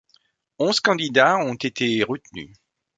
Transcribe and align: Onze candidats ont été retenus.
Onze 0.57 0.79
candidats 0.81 1.37
ont 1.45 1.53
été 1.53 2.01
retenus. 2.01 2.55